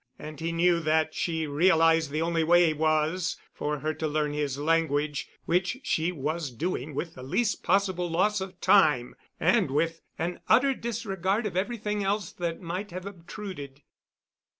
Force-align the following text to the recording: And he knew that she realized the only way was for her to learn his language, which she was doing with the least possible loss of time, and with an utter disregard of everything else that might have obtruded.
And 0.17 0.39
he 0.39 0.51
knew 0.51 0.79
that 0.79 1.13
she 1.13 1.45
realized 1.45 2.09
the 2.09 2.23
only 2.23 2.43
way 2.43 2.73
was 2.73 3.37
for 3.53 3.81
her 3.81 3.93
to 3.93 4.07
learn 4.07 4.33
his 4.33 4.57
language, 4.57 5.29
which 5.45 5.77
she 5.83 6.11
was 6.11 6.49
doing 6.49 6.95
with 6.95 7.13
the 7.13 7.21
least 7.21 7.61
possible 7.61 8.09
loss 8.09 8.41
of 8.41 8.59
time, 8.59 9.15
and 9.39 9.69
with 9.69 10.01
an 10.17 10.39
utter 10.49 10.73
disregard 10.73 11.45
of 11.45 11.55
everything 11.55 12.03
else 12.03 12.31
that 12.31 12.59
might 12.63 12.89
have 12.89 13.05
obtruded. 13.05 13.83